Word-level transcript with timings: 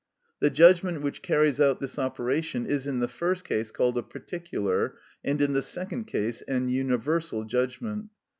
The 0.39 0.49
judgment 0.49 1.03
which 1.03 1.21
carries 1.21 1.61
out 1.61 1.79
this 1.79 1.99
operation 1.99 2.65
is 2.65 2.87
in 2.87 3.01
the 3.01 3.07
first 3.07 3.43
case 3.43 3.69
called 3.69 3.99
a 3.99 4.01
particular, 4.01 4.97
and 5.23 5.39
in 5.39 5.53
the 5.53 5.61
second 5.61 6.05
case 6.05 6.41
an 6.47 6.69
universal 6.69 7.43
judgment. 7.43 8.09